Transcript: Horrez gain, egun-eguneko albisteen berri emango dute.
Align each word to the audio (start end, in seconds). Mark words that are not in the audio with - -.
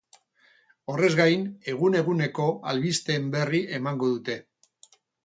Horrez 0.93 1.09
gain, 1.19 1.43
egun-eguneko 1.73 2.47
albisteen 2.71 3.29
berri 3.37 3.61
emango 3.81 4.11
dute. 4.15 4.39